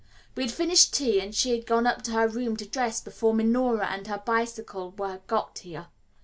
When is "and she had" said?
1.21-1.67